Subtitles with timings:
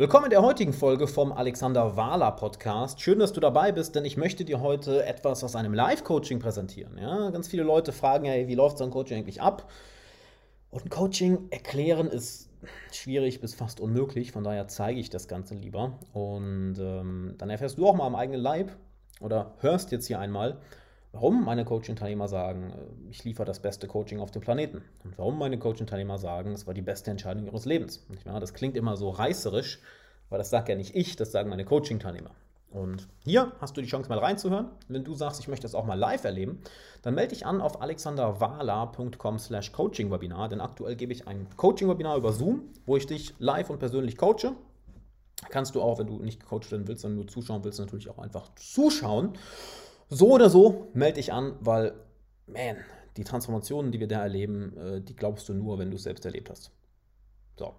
[0.00, 3.02] Willkommen in der heutigen Folge vom Alexander Wahler Podcast.
[3.02, 6.96] Schön, dass du dabei bist, denn ich möchte dir heute etwas aus einem Live-Coaching präsentieren.
[6.96, 9.70] Ja, ganz viele Leute fragen ja, wie läuft so ein Coaching eigentlich ab?
[10.70, 12.48] Und ein Coaching erklären ist
[12.90, 15.98] schwierig bis fast unmöglich, von daher zeige ich das Ganze lieber.
[16.14, 18.74] Und ähm, dann erfährst du auch mal am eigenen Leib
[19.20, 20.56] oder hörst jetzt hier einmal,
[21.12, 24.82] warum meine Coaching-Teilnehmer sagen, äh, ich liefere das beste Coaching auf dem Planeten.
[25.04, 28.06] Und warum meine Coaching-Teilnehmer sagen, es war die beste Entscheidung ihres Lebens.
[28.24, 29.80] Das klingt immer so reißerisch,
[30.28, 32.30] weil das sagt ja nicht ich, das sagen meine Coaching-Teilnehmer.
[32.70, 34.68] Und hier hast du die Chance mal reinzuhören.
[34.86, 36.60] Wenn du sagst, ich möchte das auch mal live erleben,
[37.02, 42.32] dann melde dich an auf alexanderwala.com slash coaching-webinar, denn aktuell gebe ich ein Coaching-Webinar über
[42.32, 44.52] Zoom, wo ich dich live und persönlich coache.
[45.48, 48.18] Kannst du auch, wenn du nicht gecoacht werden willst, sondern nur zuschauen willst, natürlich auch
[48.18, 49.32] einfach zuschauen.
[50.12, 51.94] So oder so, melde dich an, weil,
[52.48, 52.76] man,
[53.16, 56.24] die Transformationen, die wir da erleben, äh, die glaubst du nur, wenn du es selbst
[56.24, 56.72] erlebt hast.
[57.56, 57.76] So,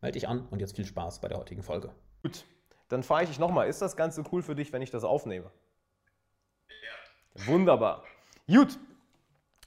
[0.00, 1.90] melde dich an und jetzt viel Spaß bei der heutigen Folge.
[2.22, 2.46] Gut,
[2.88, 5.50] dann frage ich dich nochmal, ist das Ganze cool für dich, wenn ich das aufnehme?
[6.68, 7.46] Ja.
[7.46, 8.02] Wunderbar.
[8.46, 8.78] Gut,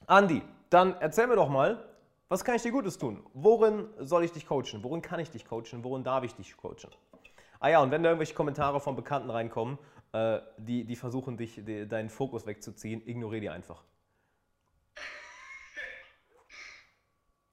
[0.08, 1.86] Andi, dann erzähl mir doch mal,
[2.30, 3.23] was kann ich dir Gutes tun?
[3.36, 4.81] Worin soll ich dich coachen?
[4.81, 5.83] Worin kann ich dich coachen?
[5.83, 6.89] Worin darf ich dich coachen?
[7.59, 9.77] Ah ja, und wenn da irgendwelche Kommentare von Bekannten reinkommen,
[10.13, 13.83] äh, die, die versuchen, dich, die, deinen Fokus wegzuziehen, ignoriere die einfach.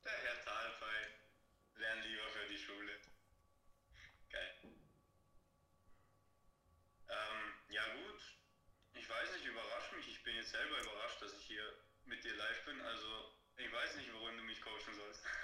[0.05, 0.97] Der Herr Talfei
[1.77, 2.93] lernt lieber für die Schule.
[4.31, 4.51] Geil.
[7.09, 8.21] Ähm, ja gut,
[8.95, 10.09] ich weiß nicht, überrascht mich.
[10.09, 11.65] Ich bin jetzt selber überrascht, dass ich hier
[12.07, 12.81] mit dir live bin.
[12.81, 13.07] Also
[13.57, 15.23] ich weiß nicht, worin du mich coachen sollst.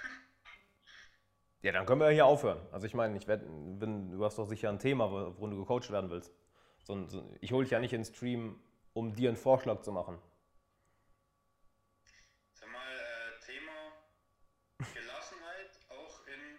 [1.63, 2.57] Ja, dann können wir hier aufhören.
[2.71, 5.91] Also ich meine, ich werd, bin, du hast doch sicher ein Thema, worin du gecoacht
[5.91, 6.33] werden willst.
[6.83, 8.59] So, so, ich hole dich ja nicht ins Stream,
[8.93, 10.19] um dir einen Vorschlag zu machen.
[12.53, 13.71] Sag mal, äh, Thema
[14.93, 16.57] Gelassenheit auch in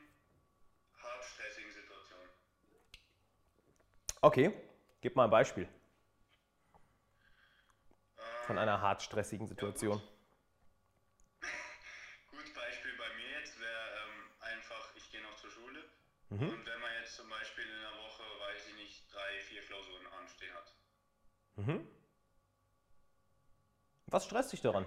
[1.03, 2.31] hart stressigen Situationen.
[4.21, 4.53] Okay,
[5.01, 5.69] gib mal ein Beispiel.
[8.47, 10.01] Von einer hart stressigen Situation.
[12.31, 15.85] Gut Beispiel bei mir jetzt wäre ähm, einfach, ich gehe noch zur Schule.
[16.31, 16.49] Mhm.
[16.49, 20.07] Und wenn man jetzt zum Beispiel in einer Woche, weiß ich nicht, drei, vier Klausuren
[20.19, 20.75] anstehen hat.
[21.67, 21.87] Mhm.
[24.07, 24.85] Was stresst dich daran?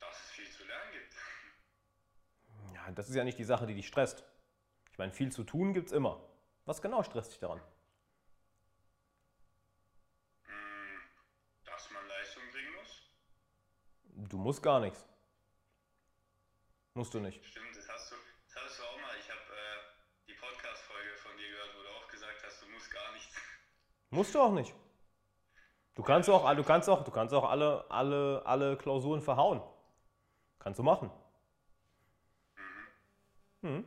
[0.00, 1.14] Dass es viel zu lernen gibt.
[2.74, 4.24] Ja, das ist ja nicht die Sache, die dich stresst.
[4.92, 6.20] Ich meine, viel zu tun gibt es immer.
[6.64, 7.60] Was genau stresst dich daran?
[10.44, 11.00] Hm,
[11.64, 13.02] Dass man Leistung bringen muss.
[14.30, 15.06] Du musst gar nichts.
[16.94, 17.44] Musst du nicht.
[17.46, 18.16] Stimmt, das hast du,
[18.48, 19.16] das hattest du auch mal.
[19.20, 22.90] Ich habe äh, die Podcast-Folge von dir gehört, wo du auch gesagt hast, du musst
[22.90, 23.34] gar nichts.
[24.10, 24.74] Musst du auch nicht.
[25.94, 29.60] Du kannst auch, du kannst auch, du kannst auch alle, alle, alle Klausuren verhauen.
[30.60, 31.10] Kannst du machen.
[33.62, 33.84] Mhm.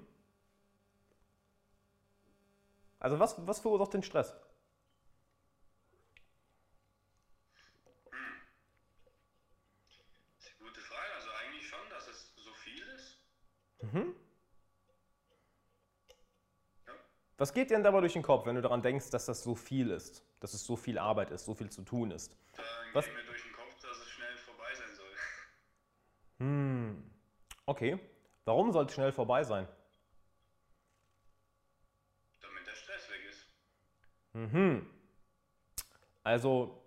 [2.99, 4.33] Also was, was verursacht den Stress?
[4.33, 4.41] Das
[10.47, 11.13] ist eine gute Frage.
[11.15, 13.17] Also eigentlich schon, dass es so viel ist.
[13.81, 14.15] Mhm.
[16.85, 16.93] Ja.
[17.41, 19.55] Was geht dir denn dabei durch den Kopf, wenn du daran denkst, dass das so
[19.55, 20.23] viel ist?
[20.41, 22.37] Dass es so viel Arbeit ist, so viel zu tun ist?
[22.55, 22.61] Da
[22.93, 23.05] Was?
[23.05, 25.07] geht mir durch den Kopf, dass es schnell vorbei sein soll.
[26.37, 27.11] Hm.
[27.65, 27.97] Okay.
[28.45, 29.67] Warum soll es schnell vorbei sein?
[32.41, 33.47] Damit der Stress weg ist.
[34.33, 34.87] Mhm.
[36.23, 36.79] Also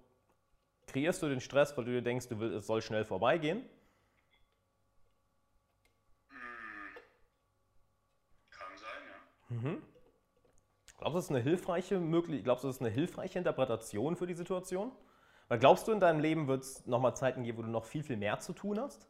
[0.86, 3.68] kreierst du den Stress, weil du dir denkst, du willst, es soll schnell vorbeigehen?
[6.28, 6.36] Hm.
[8.50, 9.56] Kann sein, ja.
[9.56, 9.93] Mhm.
[10.98, 14.26] Glaubst du, das ist eine hilfreiche möglich, glaubst du, das ist eine hilfreiche Interpretation für
[14.26, 14.92] die Situation?
[15.48, 18.02] Weil glaubst du, in deinem Leben wird es nochmal Zeiten geben, wo du noch viel,
[18.02, 19.06] viel mehr zu tun hast?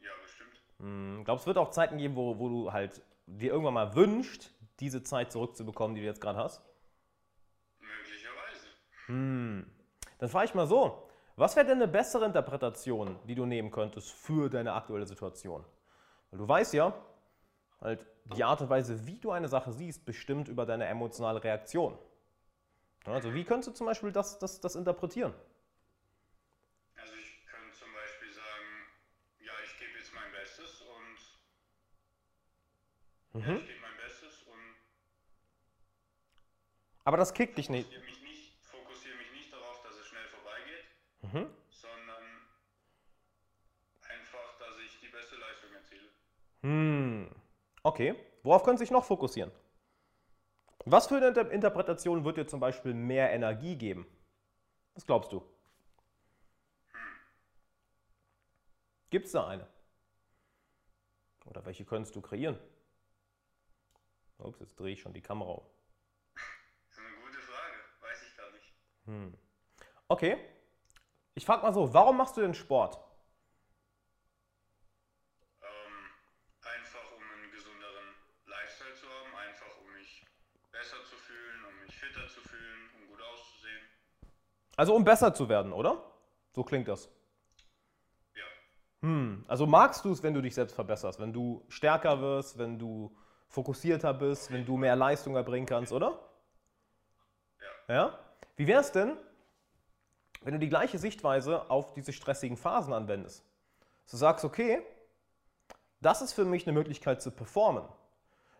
[0.00, 0.62] Ja, bestimmt.
[0.78, 3.94] Hm, glaubst du, es wird auch Zeiten geben, wo, wo du halt dir irgendwann mal
[3.94, 4.50] wünscht,
[4.80, 6.62] diese Zeit zurückzubekommen, die du jetzt gerade hast?
[7.78, 8.66] Möglicherweise.
[9.06, 9.70] Hm.
[10.18, 14.10] Dann frage ich mal so, was wäre denn eine bessere Interpretation, die du nehmen könntest
[14.10, 15.64] für deine aktuelle Situation?
[16.30, 16.92] Weil du weißt ja,
[17.80, 21.98] halt die Art und Weise, wie du eine Sache siehst, bestimmt über deine emotionale Reaktion.
[23.04, 25.32] Also wie könntest du zum Beispiel das, das, das interpretieren?
[26.96, 28.86] Also ich könnte zum Beispiel sagen,
[29.40, 31.18] ja, ich gebe jetzt mein Bestes und
[33.42, 33.56] ja, Mhm.
[33.56, 34.74] ich gebe mein Bestes und
[37.04, 37.90] Aber das kickt dich nicht.
[37.90, 40.84] mich nicht, fokussiere mich nicht darauf, dass es schnell vorbeigeht,
[41.22, 41.50] Mhm.
[41.70, 42.24] sondern
[44.02, 46.08] einfach, dass ich die beste Leistung erziele.
[46.62, 47.34] Hm.
[47.82, 48.14] Okay.
[48.42, 49.50] Worauf können Sie sich noch fokussieren?
[50.86, 54.06] Was für eine Inter Interpretation wird dir zum Beispiel mehr Energie geben?
[54.94, 55.42] Was glaubst du?
[59.10, 59.66] Gibt es da eine?
[61.44, 62.58] Oder welche könntest du kreieren?
[64.38, 65.66] Ups, jetzt drehe ich schon die Kamera um.
[66.34, 67.74] Das ist eine gute Frage.
[68.00, 68.72] Weiß ich gar nicht.
[69.06, 69.38] Hm.
[70.08, 70.38] Okay.
[71.34, 72.98] Ich frage mal so, warum machst du denn Sport?
[75.60, 76.10] Ähm,
[76.62, 78.14] einfach um einen gesünderen
[78.46, 80.24] Lifestyle zu haben, einfach um mich
[80.70, 83.86] besser zu fühlen, um mich fitter zu fühlen, um gut auszusehen.
[84.80, 86.02] Also um besser zu werden, oder?
[86.54, 87.10] So klingt das.
[88.34, 88.42] Ja,
[89.02, 89.44] Hm.
[89.46, 93.14] Also magst du es, wenn du dich selbst verbesserst, wenn du stärker wirst, wenn du
[93.48, 96.18] fokussierter bist, wenn du mehr Leistung erbringen kannst, oder?
[97.88, 97.94] ja.
[97.94, 98.18] Ja?
[98.56, 99.18] Wie wäre es denn,
[100.40, 103.44] wenn du die gleiche Sichtweise auf diese stressigen Phasen anwendest?
[104.10, 104.80] Du sagst, okay,
[106.00, 107.84] das ist für mich eine Möglichkeit zu performen.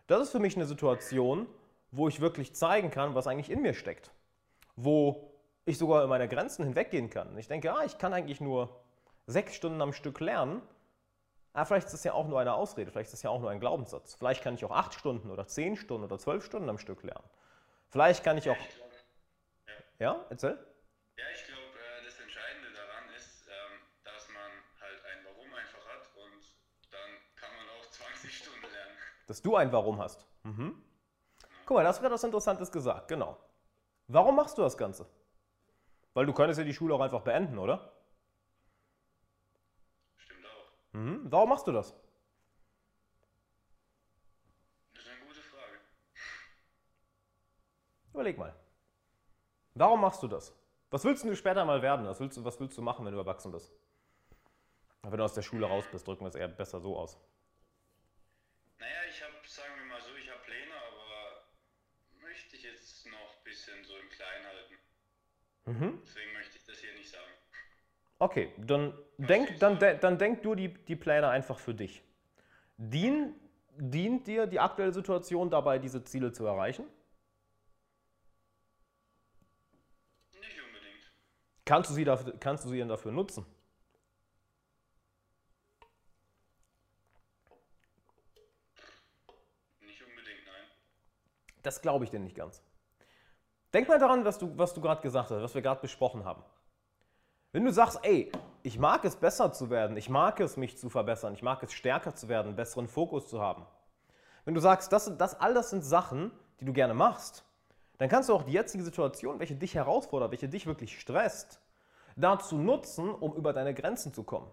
[0.05, 1.47] Das ist für mich eine Situation,
[1.89, 4.11] wo ich wirklich zeigen kann, was eigentlich in mir steckt.
[4.75, 5.30] Wo
[5.65, 7.37] ich sogar über meine Grenzen hinweggehen kann.
[7.37, 8.81] Ich denke, ah, ich kann eigentlich nur
[9.27, 10.61] sechs Stunden am Stück lernen.
[11.53, 13.49] Aber vielleicht ist das ja auch nur eine Ausrede, vielleicht ist das ja auch nur
[13.49, 14.15] ein Glaubenssatz.
[14.15, 17.27] Vielleicht kann ich auch acht Stunden oder zehn Stunden oder zwölf Stunden am Stück lernen.
[17.89, 18.55] Vielleicht kann ich auch.
[19.99, 20.57] Ja, erzähl?
[21.17, 25.85] ja, ich glaube, äh, das Entscheidende daran ist, ähm, dass man halt ein Warum einfach
[25.85, 26.41] hat und
[26.89, 28.97] dann kann man auch 20 Stunden lernen.
[29.27, 30.25] Dass du ein Warum hast.
[30.43, 30.81] Mhm.
[31.65, 33.37] Guck mal, das wäre was Interessantes gesagt, genau.
[34.07, 35.05] Warum machst du das Ganze?
[36.13, 37.91] Weil du könntest ja die Schule auch einfach beenden, oder?
[40.17, 40.71] Stimmt auch.
[40.93, 41.21] Mhm.
[41.31, 41.95] Warum machst du das?
[44.93, 45.79] Das ist eine gute Frage.
[48.13, 48.53] Überleg mal.
[49.73, 50.53] Warum machst du das?
[50.89, 52.05] Was willst du später mal werden?
[52.05, 53.71] Was willst du, was willst du machen, wenn du erwachsen bist?
[55.03, 57.17] Wenn du aus der Schule raus bist, drücken wir es eher besser so aus.
[58.77, 61.45] Naja, ich habe, sagen wir mal so, ich habe Pläne, aber
[62.21, 64.75] möchte ich jetzt noch ein bisschen so im Kleinen halten.
[65.65, 66.01] Mhm.
[66.03, 67.31] Deswegen möchte ich das hier nicht sagen.
[68.19, 72.03] Okay, dann denk, dann, de, dann denk du die, die Pläne einfach für dich.
[72.77, 73.33] Dien,
[73.77, 76.85] dient dir die aktuelle Situation dabei, diese Ziele zu erreichen?
[80.39, 81.11] Nicht unbedingt.
[81.65, 83.45] Kannst du sie, dafür, kannst du sie denn dafür nutzen?
[89.79, 90.65] Nicht unbedingt, nein.
[91.63, 92.63] Das glaube ich dir nicht ganz.
[93.73, 96.43] Denk mal daran, was du, was du gerade gesagt hast, was wir gerade besprochen haben.
[97.53, 98.31] Wenn du sagst, ey,
[98.63, 101.73] ich mag es besser zu werden, ich mag es mich zu verbessern, ich mag es
[101.73, 103.65] stärker zu werden, besseren Fokus zu haben.
[104.45, 107.45] Wenn du sagst, das, das all das sind Sachen, die du gerne machst,
[107.97, 111.61] dann kannst du auch die jetzige Situation, welche dich herausfordert, welche dich wirklich stresst,
[112.15, 114.51] dazu nutzen, um über deine Grenzen zu kommen.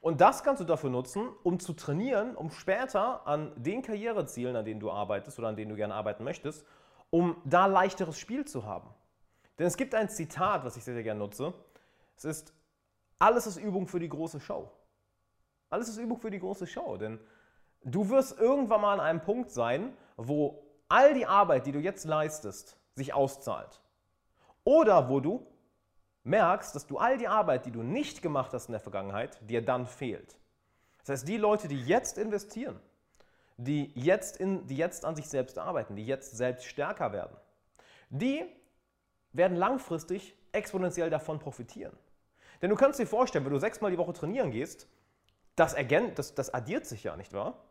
[0.00, 4.64] Und das kannst du dafür nutzen, um zu trainieren, um später an den Karrierezielen, an
[4.64, 6.66] denen du arbeitest oder an denen du gerne arbeiten möchtest,
[7.10, 8.88] um da leichteres Spiel zu haben.
[9.58, 11.52] Denn es gibt ein Zitat, was ich sehr, sehr gerne nutze.
[12.16, 12.52] Es ist,
[13.18, 14.70] alles ist Übung für die große Show.
[15.70, 16.96] Alles ist Übung für die große Show.
[16.96, 17.18] Denn
[17.82, 22.04] du wirst irgendwann mal an einem Punkt sein, wo all die Arbeit, die du jetzt
[22.04, 23.80] leistest, sich auszahlt.
[24.64, 25.46] Oder wo du
[26.24, 29.64] merkst, dass du all die Arbeit, die du nicht gemacht hast in der Vergangenheit, dir
[29.64, 30.36] dann fehlt.
[31.00, 32.78] Das heißt, die Leute, die jetzt investieren,
[33.58, 37.36] die jetzt, in, die jetzt an sich selbst arbeiten, die jetzt selbst stärker werden,
[38.08, 38.44] die
[39.32, 41.96] werden langfristig exponentiell davon profitieren.
[42.62, 44.88] Denn du kannst dir vorstellen, wenn du sechsmal die Woche trainieren gehst,
[45.56, 47.64] das, ergän- das, das addiert sich ja, nicht wahr?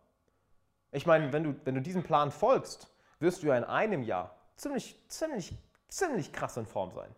[0.91, 4.35] Ich meine, wenn du, wenn du diesem Plan folgst, wirst du ja in einem Jahr
[4.56, 7.13] ziemlich, ziemlich, ziemlich krass in Form sein.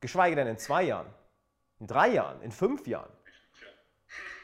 [0.00, 1.06] Geschweige denn in zwei Jahren,
[1.80, 3.10] in drei Jahren, in fünf Jahren.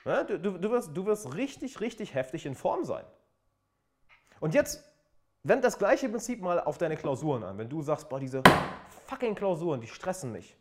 [0.04, 3.04] Du, du, du, wirst, du wirst richtig, richtig heftig in Form sein.
[4.40, 4.84] Und jetzt
[5.44, 7.58] wend das gleiche Prinzip mal auf deine Klausuren an.
[7.58, 8.42] Wenn du sagst, boah, diese
[9.06, 10.56] fucking Klausuren, die stressen mich.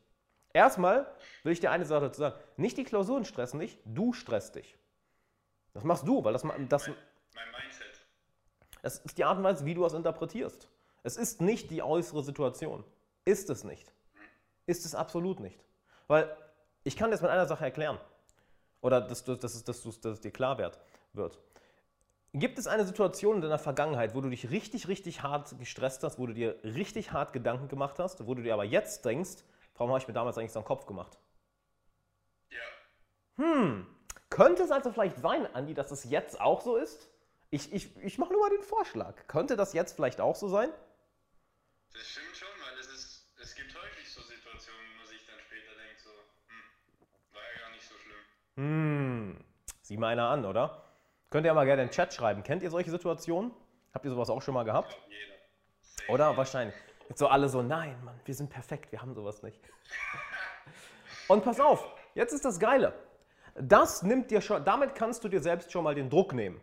[0.53, 1.07] Erstmal
[1.43, 2.35] will ich dir eine Sache dazu sagen.
[2.57, 4.77] Nicht die Klausuren stressen dich, du stresst dich.
[5.73, 6.95] Das machst du, weil das, das, Mein,
[7.35, 8.05] mein Mindset.
[8.81, 10.67] das ist die Art und Weise, wie du es interpretierst.
[11.03, 12.83] Es ist nicht die äußere Situation.
[13.25, 13.91] Ist es nicht.
[14.65, 15.63] Ist es absolut nicht.
[16.07, 16.35] Weil
[16.83, 17.99] ich kann das mit einer Sache erklären.
[18.81, 20.79] Oder dass, dass, es- dass, du- dass es dir klar wird.
[21.13, 21.39] wird.
[22.33, 26.17] Gibt es eine Situation in deiner Vergangenheit, wo du dich richtig, richtig hart gestresst hast,
[26.17, 29.43] wo du dir richtig hart Gedanken gemacht hast, wo du dir aber jetzt denkst,
[29.75, 31.17] warum habe ich mir damals eigentlich so einen Kopf gemacht?
[32.49, 33.85] Ja.
[34.29, 37.09] Könnte es also vielleicht sein, Andi, dass es jetzt auch so ist?
[37.49, 39.27] Ich, ich, ich mache nur mal den Vorschlag.
[39.27, 40.69] Könnte das jetzt vielleicht auch so sein?
[41.93, 42.30] Das stimmt
[48.61, 49.37] Hm,
[49.81, 50.83] sieh mal einer an, oder?
[51.31, 52.43] Könnt ihr mal gerne in den Chat schreiben.
[52.43, 53.51] Kennt ihr solche Situationen?
[53.91, 54.99] Habt ihr sowas auch schon mal gehabt?
[56.09, 56.37] Oder?
[56.37, 56.75] Wahrscheinlich.
[57.09, 59.59] Jetzt so alle so, nein, Mann, wir sind perfekt, wir haben sowas nicht.
[61.27, 62.93] Und pass auf, jetzt ist das Geile.
[63.55, 66.61] Das nimmt dir schon, damit kannst du dir selbst schon mal den Druck nehmen.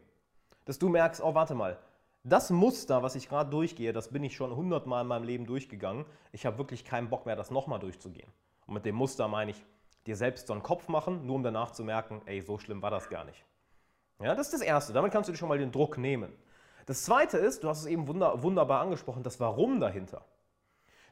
[0.66, 1.78] Dass du merkst, oh, warte mal,
[2.22, 6.06] das Muster, was ich gerade durchgehe, das bin ich schon hundertmal in meinem Leben durchgegangen.
[6.30, 8.30] Ich habe wirklich keinen Bock mehr, das nochmal durchzugehen.
[8.66, 9.64] Und mit dem Muster meine ich,
[10.08, 12.90] dir selbst so einen Kopf machen, nur um danach zu merken, ey, so schlimm war
[12.90, 13.44] das gar nicht.
[14.20, 14.92] Ja, das ist das Erste.
[14.92, 16.32] Damit kannst du dir schon mal den Druck nehmen.
[16.86, 20.24] Das Zweite ist, du hast es eben wunder, wunderbar angesprochen, das Warum dahinter.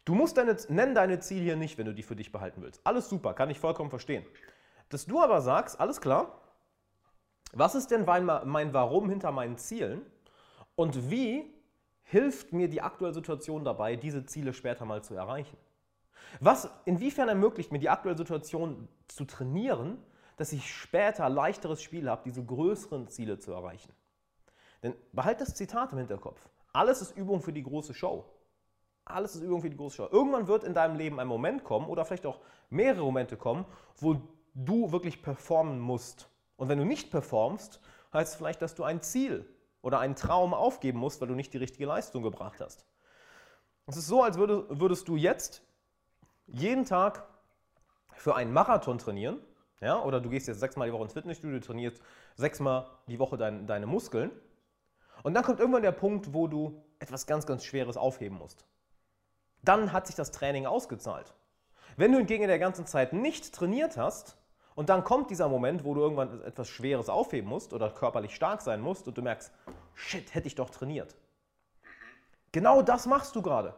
[0.04, 2.80] Du musst deine, nenn deine Ziele hier nicht, wenn du die für dich behalten willst.
[2.84, 4.24] Alles super, kann ich vollkommen verstehen.
[4.88, 6.40] Dass du aber sagst, alles klar,
[7.52, 10.06] was ist denn mein, mein Warum hinter meinen Zielen
[10.74, 11.52] und wie
[12.02, 15.56] hilft mir die aktuelle Situation dabei, diese Ziele später mal zu erreichen?
[16.40, 19.98] Was, inwiefern ermöglicht mir die aktuelle Situation zu trainieren,
[20.36, 23.92] dass ich später leichteres Spiel habe, diese größeren Ziele zu erreichen?
[24.82, 26.48] Denn behalt das Zitat im Hinterkopf.
[26.72, 28.24] Alles ist Übung für die große Show.
[29.04, 30.08] Alles ist Übung für die große Show.
[30.10, 33.64] Irgendwann wird in deinem Leben ein Moment kommen oder vielleicht auch mehrere Momente kommen,
[33.96, 34.20] wo
[34.54, 36.28] du wirklich performen musst.
[36.56, 37.80] Und wenn du nicht performst,
[38.12, 39.48] heißt es vielleicht, dass du ein Ziel
[39.80, 42.84] oder einen Traum aufgeben musst, weil du nicht die richtige Leistung gebracht hast.
[43.86, 45.62] Es ist so, als würdest du jetzt
[46.46, 47.24] jeden Tag
[48.14, 49.38] für einen Marathon trainieren,
[49.80, 52.00] ja, oder du gehst jetzt sechsmal die Woche ins Fitnessstudio, trainierst
[52.34, 54.30] sechsmal die Woche dein, deine Muskeln,
[55.22, 58.64] und dann kommt irgendwann der Punkt, wo du etwas ganz, ganz Schweres aufheben musst.
[59.62, 61.34] Dann hat sich das Training ausgezahlt.
[61.96, 64.36] Wenn du hingegen in der ganzen Zeit nicht trainiert hast
[64.74, 68.60] und dann kommt dieser Moment, wo du irgendwann etwas Schweres aufheben musst oder körperlich stark
[68.62, 69.52] sein musst und du merkst,
[69.94, 71.16] shit, hätte ich doch trainiert.
[72.52, 73.74] Genau das machst du gerade.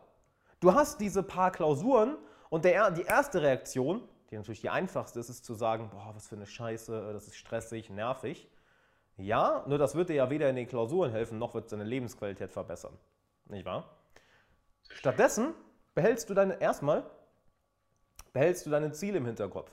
[0.60, 2.16] Du hast diese paar Klausuren
[2.50, 6.28] und der, die erste Reaktion, die natürlich die einfachste ist, ist zu sagen, boah, was
[6.28, 8.48] für eine Scheiße, das ist stressig, nervig.
[9.16, 11.84] Ja, nur das wird dir ja weder in den Klausuren helfen, noch wird es deine
[11.84, 12.96] Lebensqualität verbessern.
[13.46, 13.84] Nicht wahr?
[14.90, 15.54] Stattdessen
[15.94, 17.04] behältst du deine, erstmal,
[18.32, 19.70] behältst du deine Ziele im Hinterkopf.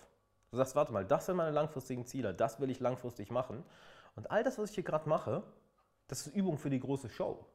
[0.52, 3.64] Du sagst, warte mal, das sind meine langfristigen Ziele, das will ich langfristig machen.
[4.16, 5.44] Und all das, was ich hier gerade mache,
[6.08, 7.46] das ist Übung für die große Show.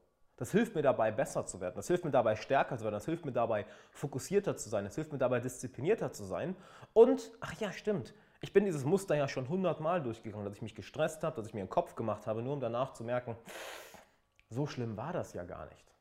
[0.40, 1.74] Das hilft mir dabei, besser zu werden.
[1.76, 2.94] Das hilft mir dabei, stärker zu werden.
[2.94, 4.84] Das hilft mir dabei, fokussierter zu sein.
[4.84, 6.56] Das hilft mir dabei, disziplinierter zu sein.
[6.94, 10.74] Und, ach ja, stimmt, ich bin dieses Muster ja schon hundertmal durchgegangen, dass ich mich
[10.74, 13.36] gestresst habe, dass ich mir einen Kopf gemacht habe, nur um danach zu merken,
[14.48, 15.92] so schlimm war das ja gar nicht.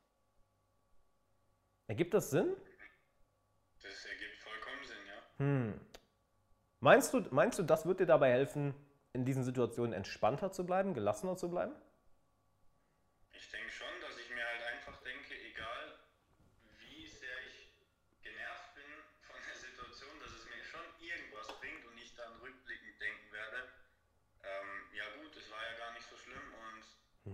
[1.86, 2.56] Ergibt das Sinn?
[3.82, 5.44] Das ergibt vollkommen Sinn, ja.
[5.44, 5.80] Hm.
[6.80, 8.72] Meinst, du, meinst du, das wird dir dabei helfen,
[9.12, 11.74] in diesen Situationen entspannter zu bleiben, gelassener zu bleiben?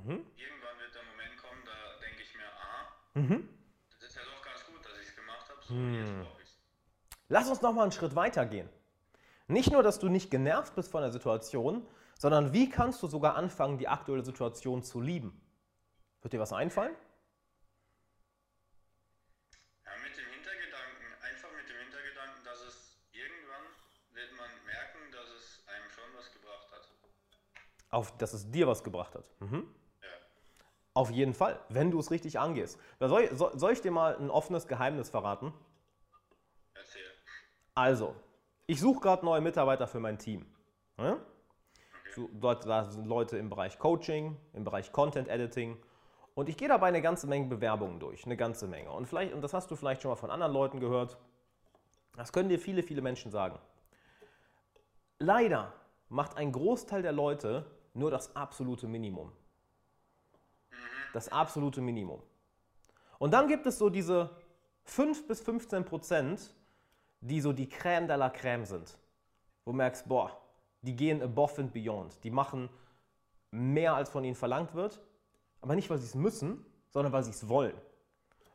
[0.06, 0.26] Mhm.
[0.36, 3.48] Irgendwann wird der Moment kommen, da denke ich mir, aha, mhm.
[3.98, 5.74] das ist ja doch ganz gut, dass ich es gemacht habe, so
[6.42, 6.46] ich
[7.28, 8.68] Lass uns nochmal einen Schritt weiter gehen.
[9.48, 11.86] Nicht nur, dass du nicht genervt bist von der Situation,
[12.18, 15.40] sondern wie kannst du sogar anfangen, die aktuelle Situation zu lieben?
[16.22, 16.94] Wird dir was einfallen?
[19.84, 23.64] Ja, mit dem Hintergedanken, einfach mit dem Hintergedanken, dass es irgendwann
[24.14, 26.88] wird man merken, dass es einem schon was gebracht hat.
[27.90, 29.28] Auf, dass es dir was gebracht hat.
[29.40, 29.68] Mhm.
[30.96, 32.80] Auf jeden Fall, wenn du es richtig angehst.
[33.00, 35.52] Soll, soll, ich dir mal ein offenes Geheimnis verraten?
[36.72, 37.02] Erzähl.
[37.74, 38.14] Also,
[38.66, 40.46] ich suche gerade neue Mitarbeiter für mein Team.
[40.96, 41.12] Ja?
[41.12, 41.20] Okay.
[42.14, 45.76] So, dort da sind Leute im Bereich Coaching, im Bereich Content Editing.
[46.34, 48.90] Und ich gehe dabei eine ganze Menge Bewerbungen durch, eine ganze Menge.
[48.90, 51.18] Und, vielleicht, und das hast du vielleicht schon mal von anderen Leuten gehört.
[52.16, 53.58] Das können dir viele, viele Menschen sagen.
[55.18, 55.74] Leider
[56.08, 59.30] macht ein Großteil der Leute nur das absolute Minimum
[61.16, 62.22] das absolute Minimum.
[63.18, 64.30] Und dann gibt es so diese
[64.84, 66.54] 5 bis 15 Prozent,
[67.20, 68.98] die so die Crème de la Crème sind.
[69.64, 70.30] Wo du merkst, boah,
[70.82, 72.22] die gehen above and beyond.
[72.22, 72.68] Die machen
[73.50, 75.00] mehr, als von ihnen verlangt wird.
[75.62, 77.74] Aber nicht, weil sie es müssen, sondern weil sie es wollen.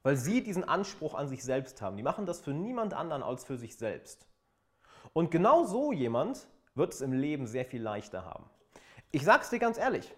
[0.03, 1.97] Weil sie diesen Anspruch an sich selbst haben.
[1.97, 4.27] Die machen das für niemand anderen als für sich selbst.
[5.13, 8.45] Und genau so jemand wird es im Leben sehr viel leichter haben.
[9.11, 10.13] Ich sage es dir ganz ehrlich,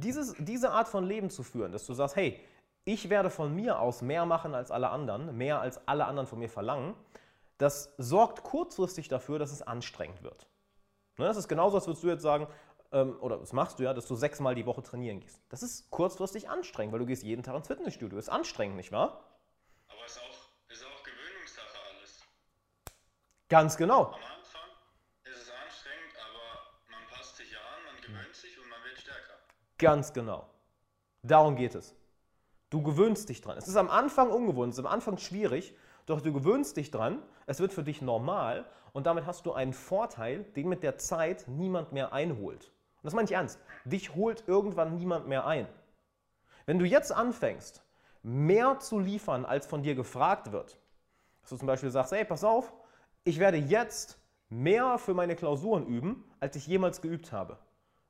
[0.00, 2.40] dieses, diese Art von Leben zu führen, dass du sagst, hey,
[2.84, 6.38] ich werde von mir aus mehr machen als alle anderen, mehr als alle anderen von
[6.38, 6.94] mir verlangen,
[7.58, 10.48] das sorgt kurzfristig dafür, dass es anstrengend wird.
[11.16, 12.48] Ne, das ist genauso, als würdest du jetzt sagen,
[12.92, 15.40] ähm, oder das machst du ja, dass du sechsmal die Woche trainieren gehst.
[15.48, 18.18] Das ist kurzfristig anstrengend, weil du gehst jeden Tag ins Fitnessstudio.
[18.18, 19.24] Ist anstrengend, nicht wahr?
[19.88, 22.22] Aber es ist auch, ist auch Gewöhnungssache alles.
[23.48, 24.14] Ganz genau.
[29.78, 30.46] Ganz genau.
[31.22, 31.94] Darum geht es.
[32.70, 33.56] Du gewöhnst dich dran.
[33.56, 35.74] Es ist am Anfang ungewohnt, es ist am Anfang schwierig,
[36.06, 39.72] doch du gewöhnst dich dran, es wird für dich normal und damit hast du einen
[39.72, 42.72] Vorteil, den mit der Zeit niemand mehr einholt.
[42.96, 43.60] Und das meine ich ernst.
[43.84, 45.66] Dich holt irgendwann niemand mehr ein.
[46.66, 47.82] Wenn du jetzt anfängst,
[48.22, 50.78] mehr zu liefern, als von dir gefragt wird,
[51.42, 52.72] dass du zum Beispiel sagst, hey, pass auf,
[53.24, 57.58] ich werde jetzt mehr für meine Klausuren üben, als ich jemals geübt habe.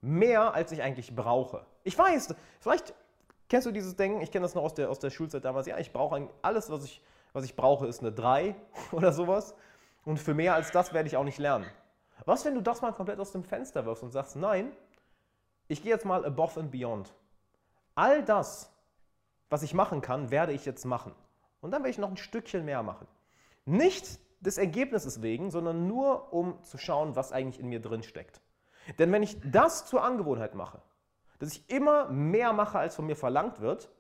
[0.05, 1.65] Mehr, als ich eigentlich brauche.
[1.83, 2.95] Ich weiß, vielleicht
[3.49, 5.79] kennst du dieses Denken, ich kenne das noch aus der, aus der Schulzeit damals, ja,
[5.79, 8.55] ich brauche alles, was ich, was ich brauche, ist eine 3
[8.93, 9.55] oder sowas.
[10.05, 11.67] Und für mehr als das werde ich auch nicht lernen.
[12.27, 14.73] Was, wenn du das mal komplett aus dem Fenster wirfst und sagst, nein,
[15.69, 17.15] ich gehe jetzt mal above and beyond.
[17.95, 18.71] All das,
[19.49, 21.13] was ich machen kann, werde ich jetzt machen.
[21.63, 23.07] Und dann werde ich noch ein Stückchen mehr machen.
[23.65, 28.43] Nicht des Ergebnisses wegen, sondern nur um zu schauen, was eigentlich in mir drin steckt.
[28.99, 30.81] Denn wenn ich das zur Angewohnheit mache,
[31.39, 33.91] dass ich immer mehr mache, als von mir verlangt wird,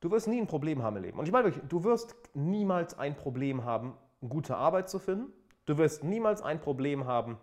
[0.00, 1.18] du wirst nie ein Problem haben im Leben.
[1.18, 3.96] Und ich meine wirklich, du wirst niemals ein Problem haben,
[4.28, 5.32] gute Arbeit zu finden.
[5.64, 7.38] Du wirst niemals ein Problem haben,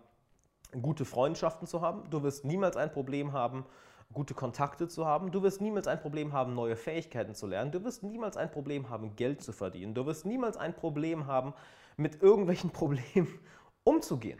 [0.80, 2.08] gute Freundschaften zu haben.
[2.10, 3.66] Du wirst niemals ein Problem haben,
[4.12, 5.30] gute Kontakte zu haben.
[5.30, 7.72] Du wirst niemals ein Problem haben, neue Fähigkeiten zu lernen.
[7.72, 9.94] Du wirst niemals ein Problem haben, Geld zu verdienen.
[9.94, 11.52] Du wirst niemals ein Problem haben,
[11.96, 13.38] mit irgendwelchen Problemen
[13.84, 14.38] umzugehen.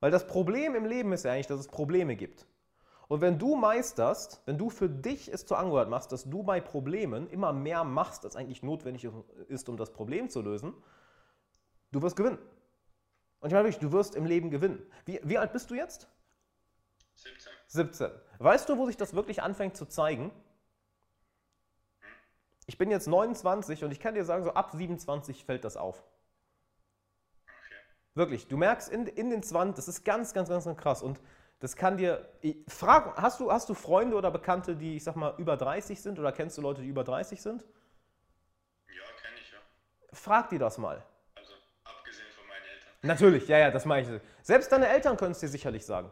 [0.00, 2.46] Weil das Problem im Leben ist ja eigentlich, dass es Probleme gibt.
[3.08, 6.60] Und wenn du meisterst, wenn du für dich es zur Angewohnheit machst, dass du bei
[6.60, 9.08] Problemen immer mehr machst, als eigentlich notwendig
[9.48, 10.74] ist, um das Problem zu lösen,
[11.92, 12.38] du wirst gewinnen.
[13.40, 14.84] Und ich meine wirklich, du wirst im Leben gewinnen.
[15.04, 16.08] Wie, wie alt bist du jetzt?
[17.14, 17.52] 17.
[17.68, 18.10] 17.
[18.38, 20.32] Weißt du, wo sich das wirklich anfängt zu zeigen?
[22.66, 26.02] Ich bin jetzt 29 und ich kann dir sagen, so ab 27 fällt das auf.
[28.16, 31.02] Wirklich, du merkst in, in den 20, das ist ganz, ganz, ganz, ganz krass.
[31.02, 31.20] Und
[31.60, 32.26] das kann dir.
[32.66, 36.18] Frag, hast du, hast du Freunde oder Bekannte, die, ich sag mal, über 30 sind
[36.18, 37.62] oder kennst du Leute, die über 30 sind?
[38.88, 39.58] Ja, kenne ich ja.
[40.14, 41.04] Frag die das mal.
[41.34, 41.52] Also,
[41.84, 42.88] abgesehen von meinen Eltern.
[43.02, 44.22] Natürlich, ja, ja, das meine ich.
[44.42, 46.10] Selbst deine Eltern können es dir sicherlich sagen.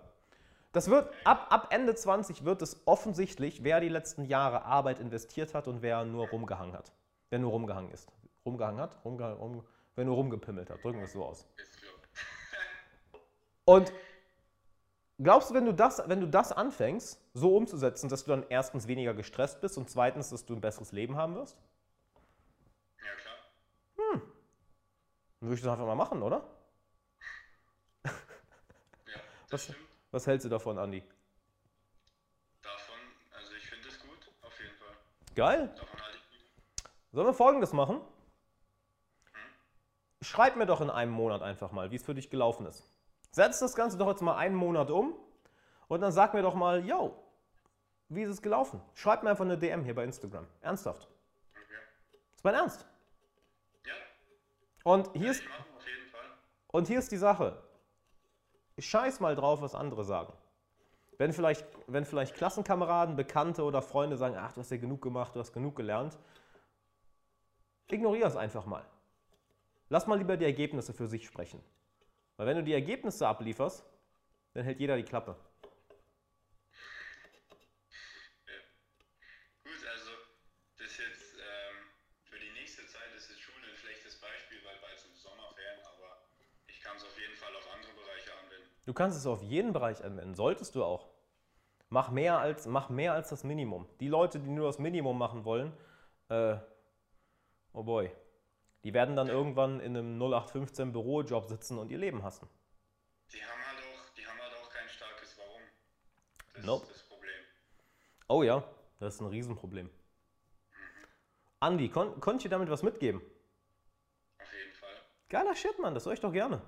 [0.73, 5.55] Das wird, ab, ab Ende 20 wird es offensichtlich, wer die letzten Jahre Arbeit investiert
[5.55, 6.93] hat und wer nur rumgehangen hat.
[7.31, 8.13] Wer nur rumgehangen ist.
[8.45, 9.03] Rumgehangen hat?
[9.05, 10.85] Rumgehangen, rum, wer nur rumgepimmelt hat.
[10.85, 11.47] Drücken wir es so aus.
[11.57, 11.94] Ist klar.
[13.65, 13.93] Und
[15.19, 18.87] glaubst du, wenn du, das, wenn du das anfängst, so umzusetzen, dass du dann erstens
[18.87, 21.57] weniger gestresst bist und zweitens, dass du ein besseres Leben haben wirst?
[22.99, 23.35] Ja, klar.
[23.97, 24.21] Dann
[25.49, 26.45] würde ich das einfach mal machen, oder?
[28.05, 29.15] Ja,
[29.49, 29.79] das Was- stimmt.
[30.11, 31.03] Was hältst du davon, Andi?
[32.63, 32.95] Davon,
[33.37, 34.95] also ich finde es gut, auf jeden Fall.
[35.35, 35.69] Geil.
[35.77, 36.93] Davon halte ich gut.
[37.13, 38.01] Sollen wir folgendes machen?
[40.23, 42.89] Schreib mir doch in einem Monat einfach mal, wie es für dich gelaufen ist.
[43.35, 45.13] Setz das Ganze doch jetzt mal einen Monat um
[45.89, 47.21] und dann sag mir doch mal, yo,
[48.09, 48.81] wie ist es gelaufen?
[48.95, 50.47] Schreib mir einfach eine DM hier bei Instagram.
[50.61, 51.09] Ernsthaft.
[51.51, 51.75] Okay.
[52.37, 52.87] Ist mein Ernst.
[53.85, 53.93] Ja,
[54.85, 55.65] Und hier werde ist, ich machen,
[56.69, 57.61] und hier ist die Sache.
[58.79, 60.33] Scheiß mal drauf, was andere sagen.
[61.19, 65.35] Wenn vielleicht, wenn vielleicht Klassenkameraden, Bekannte oder Freunde sagen, ach, du hast ja genug gemacht,
[65.35, 66.17] du hast genug gelernt,
[67.89, 68.85] ignoriere es einfach mal.
[69.89, 71.61] Lass mal lieber die Ergebnisse für sich sprechen.
[72.37, 73.85] Weil wenn du die Ergebnisse ablieferst,
[74.55, 75.37] dann hält jeder die Klappe.
[79.63, 80.11] Gut, also
[80.77, 81.77] das ist jetzt ähm,
[82.25, 86.29] für die nächste Zeit ist jetzt Schule ein schlechtes Beispiel, weil bald sind Sommerferien, aber
[86.67, 88.69] ich kann es auf jeden Fall auf andere Bereiche anwenden.
[88.85, 91.15] Du kannst es auf jeden Bereich anwenden, solltest du auch.
[91.89, 93.89] Mach mehr als, mach mehr als das Minimum.
[94.01, 95.73] Die Leute, die nur das Minimum machen wollen,
[96.29, 96.57] äh,
[97.73, 98.11] oh boy,
[98.85, 102.49] die werden dann irgendwann in einem 0815 Bürojob sitzen und ihr Leben hassen.
[103.33, 105.63] Die haben halt auch, die haben halt auch kein starkes Warum.
[106.55, 106.87] Das Nope.
[106.87, 107.41] ist das Problem.
[108.29, 108.63] Oh ja,
[109.01, 109.91] das ist ein Riesenproblem.
[111.61, 113.23] Andi, kon konnte ich damit was mitgeben?
[114.39, 114.95] Auf jeden Fall.
[115.31, 116.61] Geiler Shit, Mann, das höre ich doch gerne.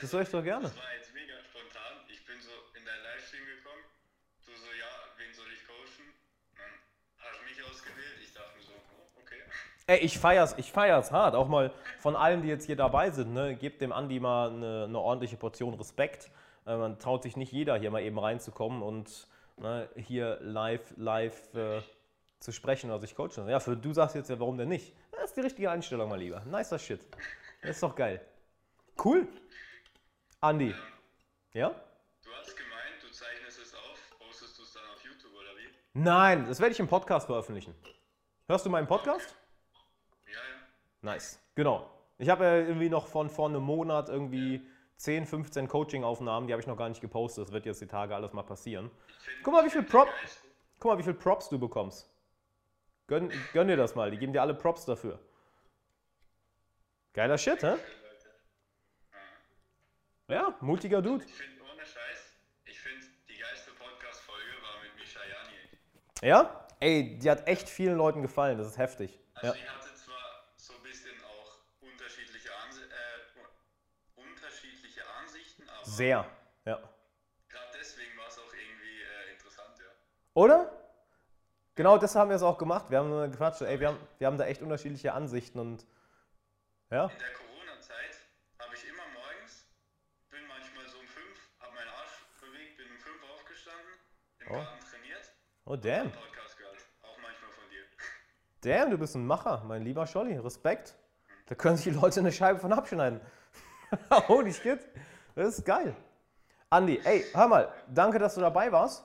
[0.00, 0.62] Das höre ich doch gerne.
[0.68, 1.98] Das war jetzt mega spontan.
[2.08, 3.82] Ich bin so in dein Livestream gekommen.
[4.46, 4.86] Du so, ja,
[5.16, 6.14] wen soll ich coachen?
[6.54, 6.70] Dann
[7.18, 8.18] hast du mich ausgewählt.
[8.22, 9.42] Ich dachte mir so, oh, okay.
[9.92, 11.34] Ey, ich feier's, ich feier's hart.
[11.34, 13.54] Auch mal von allen, die jetzt hier dabei sind, ne?
[13.54, 16.30] Gebt dem Andi mal eine, eine ordentliche Portion Respekt.
[16.66, 19.28] Äh, man traut sich nicht jeder hier mal eben reinzukommen und
[19.58, 21.82] ne, hier live, live äh,
[22.40, 23.46] zu sprechen oder sich coachen.
[23.50, 24.94] Ja, für du sagst jetzt ja, warum denn nicht?
[25.10, 26.40] Das ist die richtige Einstellung, mal lieber.
[26.46, 27.06] Nicer Shit.
[27.60, 28.18] Das ist doch geil.
[29.04, 29.28] Cool.
[30.40, 30.74] Andi.
[31.52, 31.68] Ja?
[31.68, 35.68] Du hast gemeint, du zeichnest es auf, postest du es dann auf YouTube oder wie?
[35.92, 37.74] Nein, das werde ich im Podcast veröffentlichen.
[38.48, 39.36] Hörst du meinen Podcast?
[41.02, 41.14] Ja, ja.
[41.14, 41.40] Nice.
[41.54, 41.88] Genau.
[42.18, 46.60] Ich habe ja irgendwie noch von vor einem Monat irgendwie 10, 15 Coaching-Aufnahmen, die habe
[46.60, 47.46] ich noch gar nicht gepostet.
[47.46, 48.90] Das wird jetzt die Tage alles mal passieren.
[49.42, 50.08] Guck mal, wie viel Prop-
[50.78, 52.08] Guck mal, wie viel Props du bekommst.
[53.08, 55.18] Gönn, gönn dir das mal, die geben dir alle Props dafür.
[57.12, 57.74] Geiler Shit, hä?
[60.28, 61.24] Ja, mutiger Dude.
[61.24, 65.58] Ich finde, ohne Scheiß, ich finde, die geilste Podcast-Folge war mit Misha Jani
[66.22, 66.66] Ja?
[66.80, 69.18] Ey, die hat echt vielen Leuten gefallen, das ist heftig.
[69.34, 69.62] Also Ja.
[69.62, 76.26] ich hatte zwar so ein bisschen auch unterschiedliche, Ansi äh, unterschiedliche Ansichten, aber Sehr.
[76.64, 76.76] Ja.
[77.48, 79.84] gerade deswegen war es auch irgendwie äh, interessant, ja.
[80.34, 80.70] Oder?
[81.74, 82.86] Genau deshalb haben wir es auch gemacht.
[82.90, 85.86] Wir haben gequatscht, ey, wir haben, wir haben da echt unterschiedliche Ansichten und
[86.90, 87.06] ja.
[87.06, 88.20] In der Corona-Zeit
[88.58, 89.66] habe ich immer morgens,
[90.30, 93.92] bin manchmal so um fünf, habe meinen Arsch bewegt, bin um fünf aufgestanden,
[94.40, 94.54] im Oh.
[94.54, 95.32] Garten trainiert,
[95.64, 96.02] Oh damn.
[96.02, 97.84] einen Podcast gehört, auch manchmal von dir.
[98.60, 100.36] Damn, du bist ein Macher, mein lieber Scholli.
[100.38, 100.94] Respekt.
[101.46, 103.20] Da können sich die Leute eine Scheibe von abschneiden.
[104.28, 104.80] Holy shit.
[105.34, 105.94] Das ist geil.
[106.70, 109.04] Andi, ey, hör mal, danke, dass du dabei warst.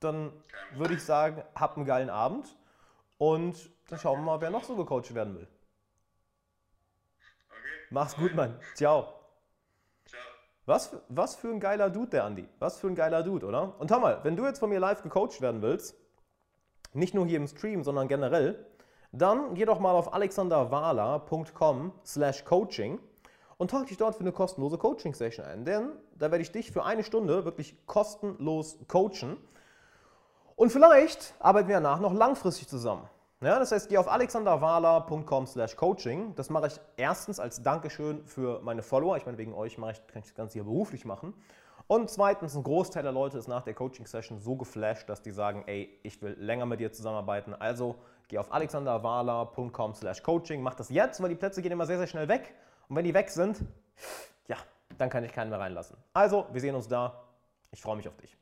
[0.00, 0.32] Dann
[0.74, 2.56] würde ich sagen, hab einen geilen Abend.
[3.18, 5.46] Und dann schauen wir mal, wer noch so gecoacht werden will.
[7.48, 7.58] Okay?
[7.90, 8.58] Mach's gut, Mann.
[8.74, 9.14] Ciao.
[10.06, 10.20] Ciao.
[10.66, 12.48] Was, für- was für ein geiler Dude, der Andi.
[12.58, 13.78] Was für ein geiler Dude, oder?
[13.78, 15.94] Und hör mal, wenn du jetzt von mir live gecoacht werden willst,
[16.92, 18.66] nicht nur hier im Stream, sondern generell,
[19.12, 23.00] dann geh doch mal auf alexanderwahler.com slash coaching
[23.64, 25.64] und trag dich dort für eine kostenlose Coaching-Session ein.
[25.64, 29.38] Denn da werde ich dich für eine Stunde wirklich kostenlos coachen.
[30.54, 33.08] Und vielleicht arbeiten wir danach noch langfristig zusammen.
[33.40, 36.34] Ja, das heißt, geh auf alexanderwahler.com slash coaching.
[36.34, 39.16] Das mache ich erstens als Dankeschön für meine Follower.
[39.16, 41.32] Ich meine, wegen euch mache ich, kann ich das Ganze hier beruflich machen.
[41.86, 45.64] Und zweitens, ein Großteil der Leute ist nach der Coaching-Session so geflasht, dass die sagen,
[45.66, 47.54] ey, ich will länger mit dir zusammenarbeiten.
[47.54, 47.94] Also
[48.28, 50.60] geh auf alexanderwahler.com slash coaching.
[50.60, 52.54] Mach das jetzt, weil die Plätze gehen immer sehr, sehr schnell weg.
[52.88, 53.60] Und wenn die weg sind,
[54.48, 54.56] ja,
[54.98, 55.96] dann kann ich keinen mehr reinlassen.
[56.12, 57.22] Also, wir sehen uns da.
[57.70, 58.36] Ich freue mich auf dich.